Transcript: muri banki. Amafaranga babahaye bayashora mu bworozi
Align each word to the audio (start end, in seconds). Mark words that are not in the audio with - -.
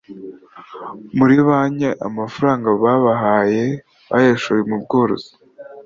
muri 1.17 1.35
banki. 1.47 1.89
Amafaranga 2.07 2.67
babahaye 2.83 3.63
bayashora 4.11 4.61
mu 4.69 4.77
bworozi 4.83 5.31